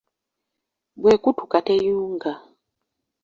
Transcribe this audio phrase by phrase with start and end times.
[0.99, 2.31] Bw'ekutuka teyunga.